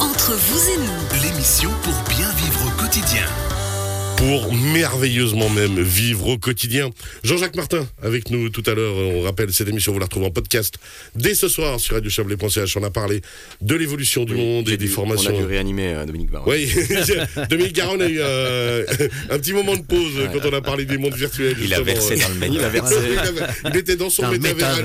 [0.00, 3.26] Entre vous et nous, L'émission pour bien vivre au quotidien.
[4.18, 6.90] Pour merveilleusement même vivre au quotidien.
[7.22, 8.96] Jean-Jacques Martin avec nous tout à l'heure.
[8.96, 10.74] On rappelle cette émission, vous la retrouvez en podcast
[11.14, 12.76] dès ce soir sur radiochablais.ch.
[12.76, 13.20] On a parlé
[13.60, 15.30] de l'évolution du monde et des formations.
[15.32, 16.50] On a dû réanimer euh, Dominique Baron.
[16.50, 16.68] Oui,
[17.48, 18.84] Dominique Garonne a eu euh,
[19.30, 21.56] un petit moment de pause quand on a parlé des mondes virtuels.
[21.62, 22.84] Il a versé dans le Il a métavers.
[22.84, 22.96] versé.
[23.70, 24.82] Il était dans son Dans métavers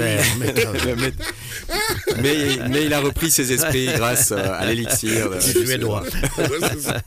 [2.21, 5.29] mais, il a repris ses esprits grâce euh, à l'élixir.
[5.39, 7.01] ça.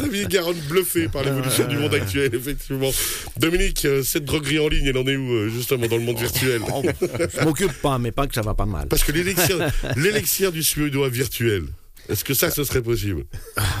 [0.00, 2.90] Dominique Garonne bluffé par l'évolution du monde actuel, effectivement.
[3.38, 6.18] Dominique, euh, cette droguerie en ligne, elle en est où, euh, justement, dans le monde
[6.18, 8.86] virtuel Oh, je m'occupe pas, mais pas que ça va pas mal.
[8.88, 9.58] Parce que l'élixir
[9.96, 11.64] l'élixir du suédois virtuel,
[12.08, 13.24] est-ce que ça, ce serait possible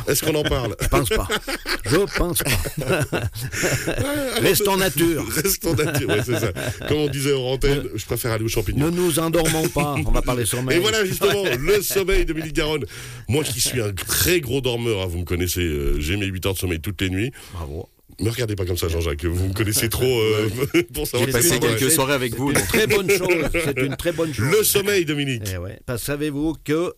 [0.06, 1.28] Est-ce qu'on en parle Je pense pas.
[1.84, 3.30] Je pense pas.
[4.40, 5.26] Restons nature.
[5.28, 6.52] Restons nature, ouais, c'est ça.
[6.88, 8.86] Comme on disait en antenne, je préfère aller aux champignons.
[8.86, 9.94] Ne nous endormons pas.
[10.06, 10.76] On va parler sommeil.
[10.76, 12.84] Et voilà justement le sommeil de Dominique Garonne.
[13.28, 16.46] Moi qui suis un très gros dormeur, hein, vous me connaissez, euh, j'ai mes 8
[16.46, 17.32] heures de sommeil toutes les nuits.
[17.52, 17.88] Bravo.
[18.20, 20.48] Me regardez pas comme ça Jean-Jacques, vous me connaissez trop euh,
[20.94, 21.76] pour savoir J'ai que passé c'est vrai.
[21.76, 22.52] quelques soirées avec vous.
[22.52, 23.28] donc Très bonne chose.
[23.52, 24.46] C'est une très bonne chose.
[24.50, 25.44] Le sommeil Dominique.
[25.54, 25.78] Eh ouais.
[25.86, 26.92] Parce que savez-vous que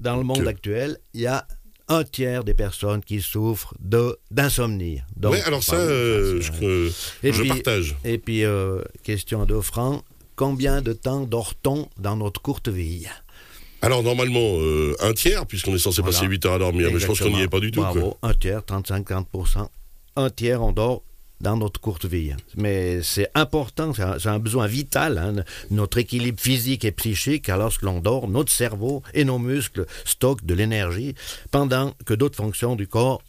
[0.00, 1.46] dans le monde Que- actuel, il y a
[1.88, 5.00] un tiers des personnes qui souffrent de d'insomnie.
[5.22, 6.90] Ouais, alors ça, bah oui, euh, je,
[7.26, 7.96] Et je puis- partage.
[8.04, 10.02] Et puis, euh, question à deux francs,
[10.34, 13.06] combien de temps dort-on dans notre courte vie?
[13.82, 16.16] Alors normalement, euh, un tiers, puisqu'on est censé Voilà.
[16.16, 17.80] passer 8 heures à dormir, mais je pense qu'on n'y est pas du tout.
[17.80, 18.30] Bravo, quoi.
[18.30, 19.68] un tiers, 35-40%.
[20.16, 21.02] Un tiers, on dort
[21.40, 22.32] dans notre courte vie.
[22.56, 27.48] Mais c'est important, c'est un, besoin vital, hein, notre équilibre physique et psychique.
[27.48, 31.14] Alors, lorsque l'on dort, notre cerveau et nos muscles stockent de l'énergie
[31.50, 33.22] pendant que d'autres fonctions du corps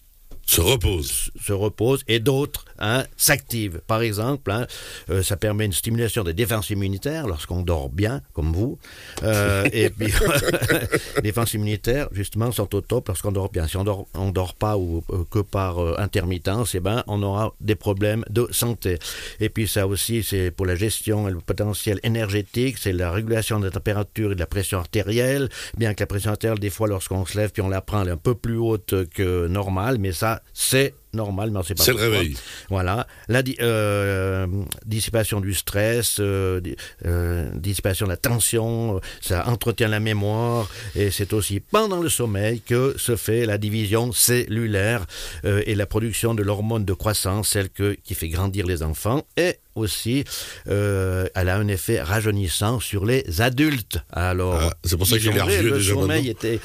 [0.47, 1.29] Se repose.
[1.41, 3.81] se reposent et d'autres hein, s'activent.
[3.85, 4.65] Par exemple, hein,
[5.09, 8.79] euh, ça permet une stimulation des défenses immunitaires lorsqu'on dort bien, comme vous.
[9.23, 10.11] Euh, et puis,
[11.17, 13.67] les défenses immunitaires, justement, sont au top lorsqu'on dort bien.
[13.67, 17.53] Si on dort, on dort pas ou euh, que par intermittence, eh ben, on aura
[17.59, 18.99] des problèmes de santé.
[19.41, 23.59] Et puis ça aussi, c'est pour la gestion et le potentiel énergétique, c'est la régulation
[23.59, 25.49] de la température et de la pression artérielle.
[25.77, 28.09] Bien que la pression artérielle, des fois, lorsqu'on se lève, puis on la prend, elle
[28.09, 31.83] est un peu plus haute que normal, mais ça, c'est normal, mais on sait pas
[31.83, 32.35] C'est le réveil.
[32.69, 33.07] Voilà.
[33.27, 34.47] La di- euh,
[34.85, 36.61] dissipation du stress, euh,
[37.05, 42.61] euh, dissipation de la tension, ça entretient la mémoire et c'est aussi pendant le sommeil
[42.61, 45.05] que se fait la division cellulaire
[45.43, 49.57] et la production de l'hormone de croissance, celle que, qui fait grandir les enfants et
[49.75, 50.23] aussi
[50.67, 53.99] euh, elle a un effet rajeunissant sur les adultes.
[54.11, 56.59] Alors, Ah, c'est pour ça que j'ai l'air vieux le déjà sommeil est, est-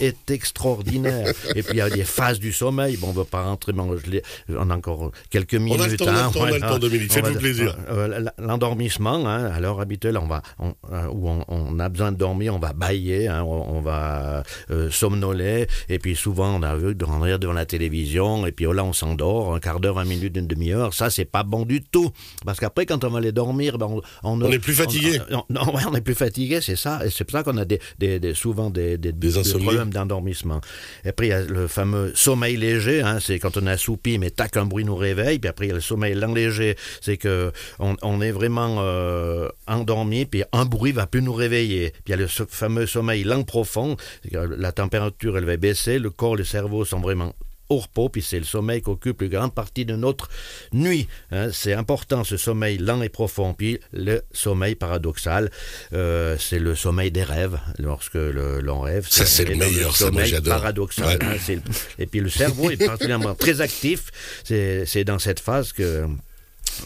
[0.00, 1.32] est extraordinaire.
[1.54, 2.96] et puis il y a des phases du sommeil.
[2.98, 4.22] Bon, on ne va pas rentrer, on, je l'ai-
[4.56, 5.80] on a encore quelques minutes.
[5.80, 7.76] a le temps, on a le hein, temps, on a le temps, Dominique, faites-vous plaisir.
[7.90, 11.88] euh, euh, L'endormissement, hein, à l'heure habituelle, on va, on, euh, où on, on a
[11.88, 16.54] besoin de dormir, on va bailler, hein, on, on va euh, somnoler, et puis souvent
[16.54, 19.60] on a vu de rentrer devant la télévision, et puis oh là on s'endort, un
[19.60, 22.10] quart d'heure, vingt minutes, une demi-heure, ça c'est pas bon du tout,
[22.44, 23.88] parce qu'après quand on va aller dormir, ben,
[24.22, 25.20] on, On est plus fatigué.
[25.30, 27.64] on- non, ouais, on est plus fatigué, c'est ça, et c'est pour ça qu'on a
[27.64, 30.60] des, des- des- souvent des, des, problèmes d'endormissement.
[31.04, 34.30] Et après il y a le fameux sommeil léger, hein, c'est quand on assoupi, mais
[34.30, 37.16] tac, un bruit nous réveille, puis après il y a le sommeil lent léger, c'est
[37.16, 41.90] que on, est vraiment euh, endormi, puis un bruit va plus nous réveiller.
[41.90, 43.96] Puis il y a le fameux sommeil lent profond,
[44.30, 47.34] la température elle va baisser, le corps, le cerveau sont vraiment
[47.68, 50.28] au repos, puis c'est le sommeil qui occupe une grande partie de notre
[50.72, 51.08] nuit.
[51.30, 51.48] hein.
[51.52, 53.54] C'est important ce sommeil lent et profond.
[53.54, 55.50] Puis le sommeil paradoxal,
[55.92, 59.06] euh, c'est le sommeil des rêves, lorsque l'on rêve.
[59.08, 61.18] Ça, c'est le meilleur, ça, moi, sommeil paradoxal.
[61.22, 61.36] Ouais.
[61.54, 61.60] hein,
[61.98, 64.10] et puis le cerveau est particulièrement très actif.
[64.44, 66.06] C'est dans cette phase que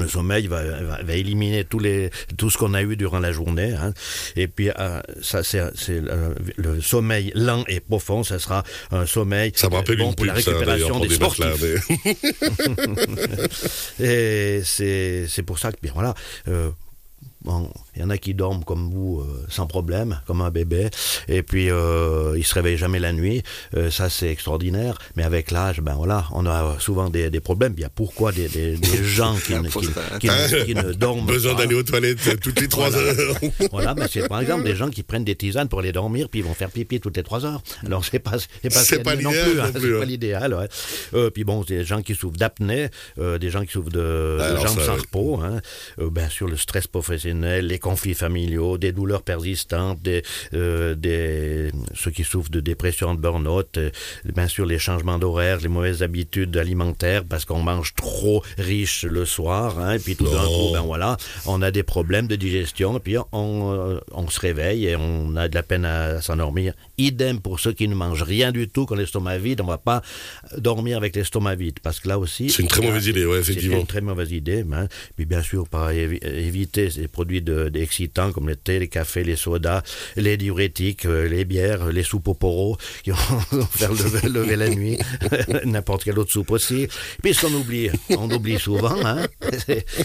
[0.01, 3.33] le sommeil va, va- va éliminer tous les, tout ce qu'on a eu durant la
[3.33, 3.75] journée.
[3.75, 3.93] hein.
[4.37, 8.23] Et puis, euh, ça, c'est c'est le, le sommeil lent et profond.
[8.25, 10.95] Ça sera un sommeil Ça me rappelle bon une pour la pub, ça, d'ailleurs, récupération
[10.97, 12.59] pour des des sportifs.
[14.01, 16.15] Et c'est c'est pour ça que, bien voilà,
[16.49, 16.71] euh,
[17.43, 20.89] bon, il y en a qui dorment comme vous euh, sans problème, comme un bébé,
[21.27, 23.43] et puis euh, ils se réveillent jamais la nuit.
[23.77, 24.97] Euh, ça, c'est extraordinaire.
[25.17, 27.75] Mais avec l'âge, ben voilà, on a souvent des, des problèmes.
[27.77, 29.89] Il y a pourquoi des, des, des gens qui, ne, qui,
[30.21, 31.63] qui ne- qui ne dorment Besoin pas.
[31.63, 33.09] d'aller aux toilettes toutes les 3 Voilà.
[33.09, 33.37] heures.
[33.73, 36.41] Voilà, mais c'est par exemple des gens qui prennent des tisanes pour aller dormir, puis
[36.41, 37.61] ils vont faire pipi toutes les trois heures.
[37.85, 39.99] Alors c'est pas, c'est pas, ce C'est pas mieux l'idéal non hein, plus, c'est hein.
[39.99, 40.55] pas l'idéal.
[40.55, 40.69] ouais.
[41.15, 43.99] Euh, puis bon, des gens qui souffrent d'apnée, euh, des gens qui souffrent de,
[44.39, 45.01] de Alors jambes ça, sans ouais.
[45.01, 45.61] repos, hein.
[46.01, 50.23] Euh, bien sûr le stress professionnel, les conflits familiaux, des douleurs persistantes, des,
[50.55, 53.91] euh, des, ceux qui souffrent de dépression, de burn-out, euh,
[54.25, 59.25] bien sûr les changements d'horaire, les mauvaises habitudes alimentaires parce qu'on mange trop riche le
[59.25, 62.97] soir, hein, et puis tout d'un coup, ben voilà, on a des problèmes de digestion,
[62.99, 66.75] et puis on, euh, on se réveille et on a de la peine à s'endormir.
[66.99, 70.03] Idem pour ceux qui ne mangent rien du tout, quand l'estomac vide, on va pas
[70.59, 72.51] dormir avec l'estomac vide, parce que là aussi...
[72.51, 73.79] C'est une très mauvaise idée, ouais, C'est effectivement.
[73.81, 74.65] une très mauvaise idée.
[74.73, 74.89] Hein.
[75.17, 79.37] Puis bien sûr, évi- éviter ces produits de- excitants comme le thé, les cafés, les
[79.37, 79.83] sodas,
[80.17, 83.17] les diurétiques, euh, les bières, les soupes au poro qui vont
[83.71, 84.99] faire lever, la nuit,
[85.65, 86.89] n'importe quelle autre soupe aussi.
[87.23, 89.27] Puis ce qu'on oublie, on oublie souvent, hein,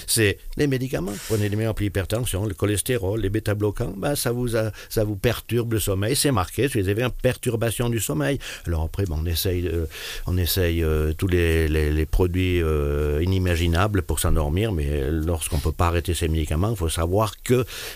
[0.07, 1.13] c'est- les médicaments.
[1.27, 5.73] Prenez des médicaments pour l'hypertension, le cholestérol, les bêta-bloquants, ben, ça, vous ça vous perturbe
[5.73, 6.15] le sommeil.
[6.15, 8.39] C'est marqué sur les événements perturbation du sommeil.
[8.67, 9.85] Alors après, ben, on essaye, euh,
[10.27, 15.87] on essaye euh, tous les, produits euh, inimaginables pour s'endormir, mais lorsqu'on ne peut pas
[15.87, 17.52] arrêter ces médicaments, il faut savoir que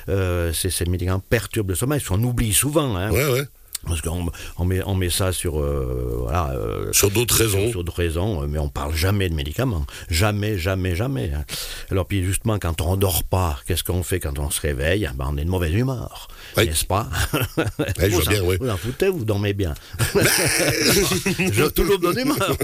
[0.09, 2.01] euh, ces, médicaments perturbent le sommeil.
[2.01, 2.95] Qu'on oublie souvent.
[2.95, 3.11] Hein.
[3.85, 4.25] Parce qu'on
[4.57, 7.69] on met, on met ça sur, euh, voilà, euh, Sur d'autres raisons.
[7.69, 9.85] sur d'autres raisons, euh, mais on parle jamais de médicaments.
[10.09, 11.31] Jamais, jamais, jamais.
[11.33, 11.45] hein.
[11.91, 15.09] Alors, puis justement, quand on dort pas, qu'est-ce qu'on fait quand on se réveille?
[15.15, 16.27] Ben, On est de mauvaise humeur,
[16.57, 16.65] Oui.
[16.67, 17.07] n'est-ce pas?
[17.99, 18.57] Je vous, vois bien, en, oui.
[18.59, 19.73] vous en foutez, vous dormez bien.
[20.15, 22.57] je toujours de bonne humeur.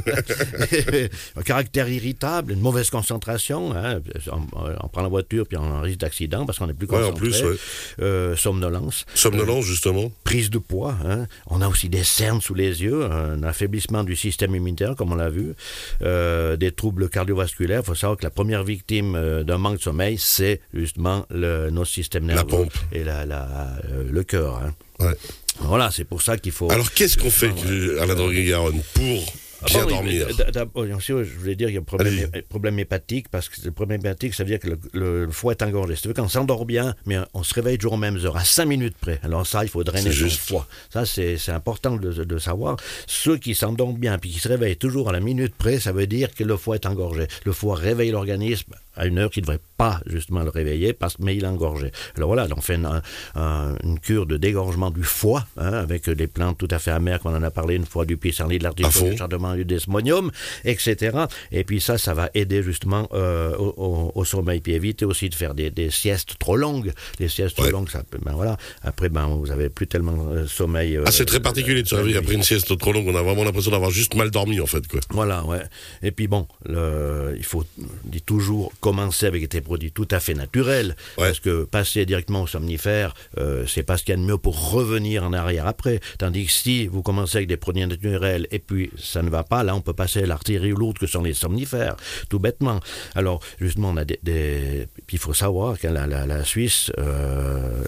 [1.37, 3.73] un caractère irritable, une mauvaise concentration.
[3.75, 3.99] Hein.
[4.31, 4.41] On,
[4.81, 7.29] on prend la voiture, puis on risque d'accident parce qu'on est plus Ouais, en concentré.
[7.29, 7.55] plus, ouais.
[8.01, 10.11] Euh, somnolence Somnolence, justement.
[10.23, 10.95] prise de poids.
[11.05, 11.27] Hein.
[11.47, 15.15] On a aussi des cernes sous les yeux, un affaiblissement du système immunitaire, comme on
[15.15, 15.53] l'a vu,
[16.01, 17.81] euh, des troubles cardiovasculaires.
[17.83, 21.69] Il faut savoir que la première victime euh, d'un manque de sommeil, c'est justement le,
[21.69, 22.73] notre système nerveux pompe.
[22.91, 24.57] et la, la- euh, le cœur.
[24.63, 24.73] hein.
[24.99, 25.13] Ouais.
[25.59, 26.71] Voilà, c'est pour ça qu'il faut.
[26.71, 27.51] Alors, qu'est-ce qu'on fait,
[27.99, 29.25] Alain Droguet-Garonne, pour
[29.65, 32.79] bien dormir mais d- d'abord, bien sûr, je voulais dire qu'il y a un problème,
[32.79, 35.61] hépatique, parce que le problème hépatique, ça veut dire que le, le- le foie est
[35.61, 35.95] engorgé.
[35.95, 38.95] C'est-à-dire qu'on s'endort bien, mais on se réveille toujours aux mêmes heures, à 5 minutes
[38.99, 39.19] près.
[39.23, 40.39] Alors ça, il faut drainer juste.
[40.39, 40.67] foie.
[40.91, 42.77] Ça, c'est c'est important de, de savoir.
[43.07, 46.07] Ceux qui s'endorment bien, puis qui se réveillent toujours à la minute près, ça veut
[46.07, 47.27] dire que le foie est engorgé.
[47.45, 51.17] Le foie réveille l'organisme à une heure qui ne devrait pas justement le réveiller, parce,
[51.19, 51.91] mais il est engorgé.
[52.15, 53.01] Alors voilà, on fait une,
[53.35, 57.19] un- une cure de dégorgement du foie, hein, avec des plantes tout à fait amères,
[57.19, 60.31] qu'on en a parlé une fois, du pissenlit, de l'artichaut, du chardonnay, du desmonium,
[60.65, 61.17] etc.
[61.51, 64.59] Et puis ça, ça va aider justement euh, au, au- au sommeil.
[64.61, 66.91] Puis éviter aussi de faire des, des siestes trop longues.
[67.19, 67.65] Les siestes Ouais.
[67.69, 68.57] trop longues, ça peut, ben voilà.
[68.83, 70.97] Après, ben, vous avez plus tellement euh, sommeil.
[70.97, 73.07] euh, Ah, c'est très particulier de se réveiller après une sieste trop longue.
[73.07, 74.99] On a vraiment l'impression d'avoir juste mal dormi, en fait, quoi.
[75.09, 75.61] Voilà, ouais.
[76.01, 80.19] Et puis bon, le- il faut on dit toujours commencer avec des produits tout à
[80.19, 81.27] fait naturels, Ouais.
[81.27, 84.37] parce que passer directement au somnifère, euh, c'est pas ce qu'il y a de mieux
[84.37, 86.01] pour revenir en arrière après.
[86.19, 89.63] Tandis que si vous commencez avec des produits naturels et puis ça ne va pas,
[89.63, 91.95] là on peut passer à l'artillerie lourde que sont les somnifères,
[92.29, 92.79] tout bêtement.
[93.15, 96.91] Alors justement, on a des, des- puis il faut savoir que la, la- la Suisse,
[96.99, 97.83] euh,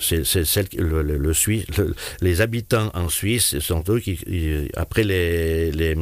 [0.00, 4.18] c'est celle le, le- le Suisse, le- les habitants en Suisse ce sont eux qui,
[4.76, 5.94] après les, les,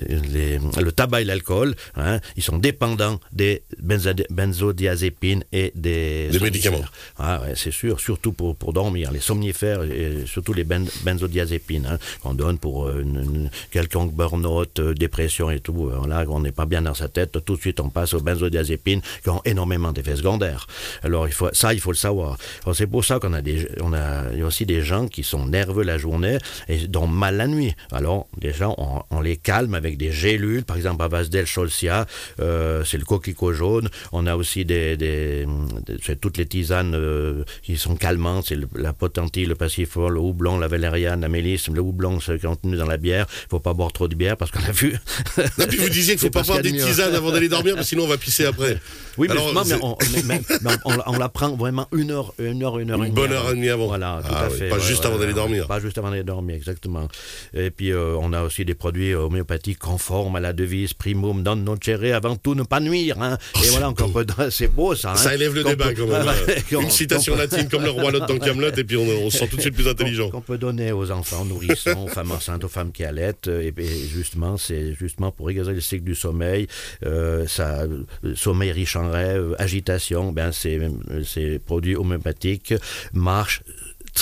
[0.00, 6.38] les- le tabac et l'alcool, hein, ils sont dépendants des benzo- benzodiazépines et des, Des
[6.40, 6.80] médicaments.
[7.18, 11.86] Ah ouais, c'est sûr, surtout pour, pour dormir, les somnifères et surtout les ben- benzodiazépines
[11.86, 15.88] hein, qu'on donne pour euh, une, une quelconque burn-out, euh, dépression et tout.
[15.88, 18.20] Euh, Là, on n'est pas bien dans sa tête, tout de suite on passe aux
[18.20, 20.66] benzodiazépines qui ont énormément d'effets secondaires.
[21.04, 22.36] Alors il faut, ça, il faut le savoir.
[22.72, 25.22] C'est pour ça qu'on a des, on a, il y a aussi des gens qui
[25.22, 26.38] sont nerveux la journée
[26.68, 27.74] et dont mal la nuit.
[27.92, 32.06] Alors déjà, on, on les calme avec des gélules, par exemple Avasdel Cholcia,
[32.40, 33.88] euh, c'est le coquelicot jaune.
[34.12, 35.46] On a aussi des, des,
[35.86, 40.20] des- c'est toutes les tisanes euh, qui sont calmantes, c'est la potentille, le passiflore, le
[40.20, 43.26] houblon, la valériane, la mélisse, le houblon c'est contenu dans la bière.
[43.44, 44.96] Il faut pas boire trop de bière parce qu'on a vu.
[45.58, 47.86] Et puis vous disiez qu'il faut C'est pas boire des tisanes avant d'aller dormir, parce
[47.86, 48.78] que sinon on va pisser après.
[49.18, 52.62] Oui, mais, mais on, mais- mais- mais on, on la prend vraiment une heure, une
[52.62, 53.86] heure, une heure Une demie bonne heure et demie avant.
[53.86, 54.68] Voilà, tout Ah à oui, fait.
[54.68, 55.66] pas juste avant d'aller dormir.
[55.66, 57.08] Pas juste avant d'aller dormir, exactement.
[57.54, 61.56] Et puis, euh, on a aussi des produits homéopathiques conformes à la devise primum non
[61.56, 63.20] nocere, avant tout ne pas nuire.
[63.20, 63.38] Hein.
[63.54, 65.12] Oh, et c'est voilà, qu'on peut, c'est beau ça.
[65.12, 65.16] hein.
[65.16, 66.26] Ça élève le débat peut- quand même.
[66.84, 69.48] Une citation latine comme le roi Lot dans Camelot, et puis on, on se sent
[69.48, 70.30] tout de suite plus intelligent.
[70.30, 73.48] qu'on peut donner aux enfants nourrissons, aux femmes enceintes, aux femmes qui allaitent.
[73.48, 76.66] euh, Et, et justement, c'est justement pour régler le cycle du sommeil,
[77.04, 80.80] euh, ça, euh, sommeil riche en rêve, agitation, ben ces,
[81.24, 82.74] ces produits homéopathiques
[83.12, 83.62] Marsch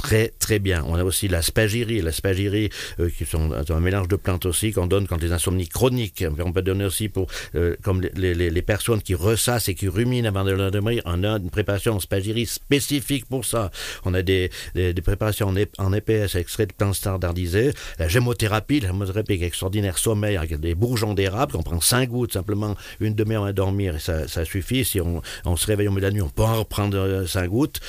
[0.02, 0.84] très très bien.
[0.86, 4.72] On a aussi la spagyrie, la spagyrie euh, qui sont un mélange de plantes aussi
[4.72, 6.24] qu'on donne quand les insomnies chroniques.
[6.44, 10.28] On peut donner aussi pour euh, comme les, les, personnes qui ressassent et qui ruminent
[10.28, 11.02] avant de dormir.
[11.04, 13.70] On a une préparation en spagyrie spécifique pour ça.
[14.04, 17.72] On a des, des, préparations en, EPS extrait de plantes standardisées.
[17.98, 22.76] La gémothérapie, la gémothérapie extraordinaire sommeil avec des bourgeons d'érable qu'on prend 5 gouttes simplement
[23.00, 24.84] une demi-heure à dormir et ça, suffit.
[24.84, 25.22] Si on,
[25.56, 27.80] se réveille au milieu de la nuit, on peut en reprendre 5 gouttes.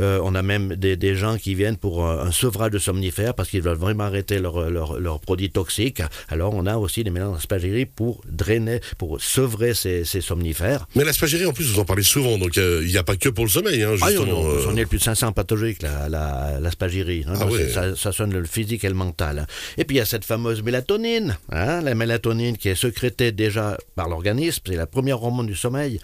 [0.00, 3.50] Euh, on a même des, des, gens qui viennent pour un sevrage de somnifères parce
[3.50, 6.02] qu'ils veulent vraiment arrêter leurs leur, leur produits toxiques.
[6.28, 10.86] Alors on a aussi des mélanges d'aspagérie pour drainer, pour sevrer ces, ces, somnifères.
[10.94, 13.28] Mais l'aspagérie, en plus, vous en parlez souvent, donc euh, il n'y a pas que
[13.28, 13.82] pour le sommeil.
[13.82, 14.64] Hein, ah, non, euh...
[14.68, 17.24] on est plus de 500 pathologiques, l'aspagérie.
[17.24, 17.68] La, la, hein, ah, ouais.
[17.68, 19.46] ça, ça, sonne le physique et le mental.
[19.76, 23.76] Et puis il y a cette fameuse mélatonine, hein, la mélatonine qui est sécrétée déjà
[23.94, 26.00] par l'organisme, c'est la première hormone du sommeil.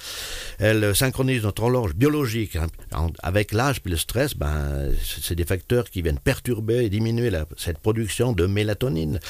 [0.59, 2.57] Elle synchronise notre horloge biologique.
[2.57, 2.67] Hein.
[3.23, 7.47] Avec l'âge puis le stress, ben, c'est des facteurs qui viennent perturber et diminuer la,
[7.57, 9.21] cette production de mélatonine.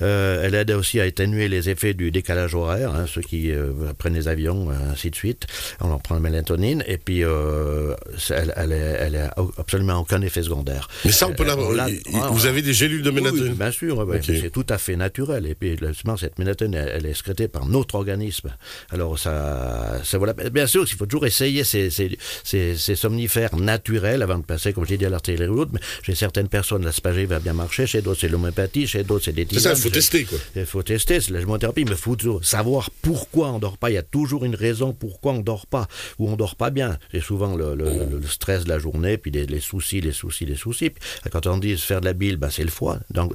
[0.00, 3.72] Euh, elle aide aussi à atténuer les effets du décalage horaire, hein, ceux qui euh,
[3.96, 5.46] prennent les avions, ainsi de suite.
[5.80, 7.94] On en prend la mélatonine et puis euh,
[8.30, 9.28] elle, elle, est, elle est
[9.58, 10.88] absolument aucun effet secondaire.
[11.04, 11.88] Mais ça, on peut l'avoir.
[12.32, 14.40] Vous avez des gélules de mélatonine oui, Bien sûr, okay.
[14.40, 15.46] c'est tout à fait naturel.
[15.46, 18.54] Et puis, justement, cette mélatonine, elle, elle est excrétée par notre organisme.
[18.90, 20.32] Alors, ça, ça voilà.
[20.32, 24.72] Bien sûr, il faut toujours essayer ces, ces, ces, ces somnifères naturels avant de passer,
[24.72, 25.70] comme j'ai dit, à l'artillerie haute.
[25.72, 29.32] Mais chez certaines personnes, l'aspagé va bien marcher, chez d'autres, c'est l'homéopathie, chez d'autres, c'est
[29.32, 29.74] des tisanes.
[29.74, 30.38] C'est ça, il faut tester, quoi.
[30.56, 33.90] Il faut tester, c'est la gémothérapie, mais il faut savoir pourquoi on dort pas.
[33.90, 36.98] Il y a toujours une raison pourquoi on dort pas, ou on dort pas bien.
[37.12, 40.12] C'est souvent le, le, le, le, stress de la journée, puis les, les, soucis, les
[40.12, 40.90] soucis, les soucis.
[41.30, 42.98] Quand on dit faire de la bile, ben, c'est le foie.
[43.10, 43.32] Donc,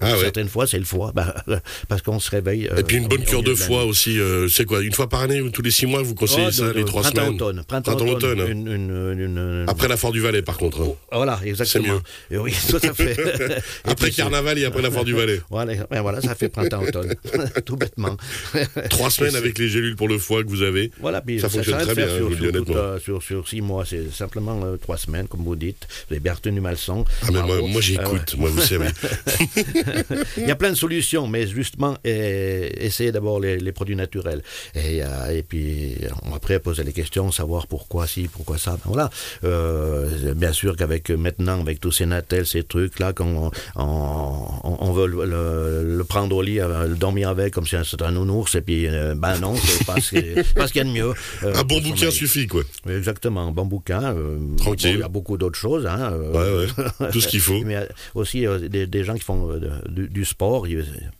[0.00, 0.48] ah, certaines ouais.
[0.50, 1.32] fois, c'est le foie, ben,
[1.88, 2.68] parce qu'on se réveille.
[2.76, 5.40] Et puis une bonne cure de foie aussi, euh, c'est quoi Une fois par année
[5.40, 7.34] ou tous les six mois, vous conseillez oh, ça, de, les trois printemps semaines?
[7.34, 8.40] automne, Printemps, printemps automne.
[8.40, 8.50] automne.
[8.50, 10.80] Une, une, une, après la Foire du Valais, par contre.
[10.80, 10.96] Oh,
[11.36, 11.84] voilà, exactement.
[12.30, 12.36] C'est mieux.
[12.36, 13.16] Et oui, tout à fait.
[13.84, 15.40] après Carnaval et après la Foire du Valais.
[15.50, 17.14] Voilà, ben voilà ça fait printemps-automne,
[17.64, 18.16] tout bêtement.
[18.90, 20.90] Trois semaines avec les gélules pour le foie que vous avez.
[21.00, 23.60] Voilà, puis ça, ça fonctionne très bien, sur, je sur, tout, euh, sur, sur, six
[23.60, 25.86] mois, c'est simplement euh, trois semaines, comme vous dites.
[26.08, 27.04] Vous avez bien retenu ma leçon.
[27.22, 28.88] Ah, mais moi, moi j'écoute, euh, moi, vous savez.
[30.36, 34.42] Il y a plein de solutions, mais justement, eh, essayez d'abord les, les, produits naturels.
[34.74, 35.96] Et, euh, et puis,
[36.34, 38.72] après, poser les questions, savoir pourquoi si, pourquoi ça.
[38.84, 39.10] Ben, voilà.
[40.34, 45.06] Bien sûr qu'avec maintenant, avec tous ces natels, ces trucs-là, quand on, on, on, veut
[45.06, 48.60] le, le, le, prendre au lit, le dormir avec, comme si c'était un nounours, et
[48.60, 51.12] puis, euh, ben non, c'est pas ce qu'il y a de mieux.
[51.42, 52.62] Euh, un bon bouquin suffit, quoi.
[52.88, 54.14] Exactement, un bon bouquin.
[54.14, 54.94] Euh, Tranquille.
[54.94, 55.86] Il y a beaucoup d'autres choses.
[55.86, 57.10] Hein, ouais, ouais.
[57.12, 57.60] Tout ce qu'il faut.
[57.64, 60.66] Mais aussi des, des, gens qui font du, du sport.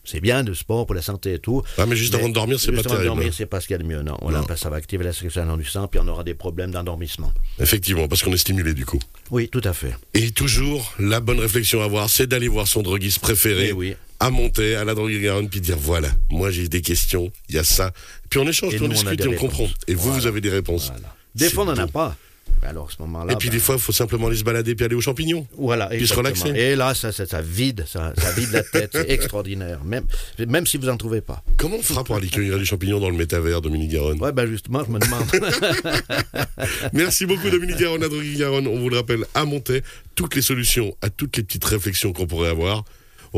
[0.05, 1.63] C'est bien du sport pour la santé et tout.
[1.79, 2.95] Ah, mais juste mais avant de dormir, c'est pas terrible.
[2.95, 4.17] Avant de dormir, c'est pas ce qu'il y a de mieux, non.
[4.23, 4.57] Voilà, non.
[4.57, 7.33] ça va activer la circulation du sang, puis on aura des problèmes d'endormissement.
[7.59, 9.01] Effectivement, parce qu'on est stimulé du coup.
[9.31, 9.96] Oui, tout à fait.
[10.15, 13.73] Et toujours, la bonne réflexion à avoir, c'est d'aller voir son droguiste préféré.
[13.73, 13.95] Oui.
[14.19, 17.59] À monter à la droguerie Garonne puis dire voilà moi j'ai des questions il y
[17.59, 17.93] a ça.
[18.31, 19.69] Puis on échange et on discute on et on comprend.
[19.87, 20.21] et vous voilà.
[20.21, 20.87] vous avez des réponses.
[20.87, 21.15] Voilà.
[21.35, 22.17] des fois on n'en a pas
[22.63, 23.55] alors, ce moment-là, et puis ben...
[23.55, 25.47] des fois, il faut simplement aller se balader puis aller aux champignons.
[25.57, 26.49] Voilà, puis se relaxer.
[26.49, 30.05] Et là, ça, ça, ça vide, ça, ça, vide la tête, c'est extraordinaire, même,
[30.49, 31.43] même si vous n'en trouvez pas.
[31.57, 34.21] Comment on fera pour aller cueillir des champignons dans le métavers, Dominique Garonne?
[34.21, 35.27] Ouais, ben justement, je me demande.
[36.93, 38.67] Merci beaucoup, Dominique Garonne, à Garonne.
[38.67, 39.83] On vous le rappelle, à monter
[40.15, 42.85] toutes les solutions à toutes les petites réflexions qu'on pourrait avoir.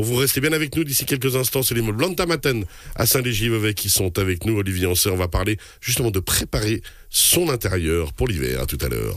[0.03, 1.63] Vous restez bien avec nous d'ici quelques instants.
[1.63, 2.65] C'est les mots Blanta Maten
[2.95, 4.57] à Saint-Légy-Vevey qui sont avec nous.
[4.57, 8.67] Olivier Ancet, on va parler justement de préparer son intérieur pour l'hiver.
[8.67, 9.17] Tout à l'heure.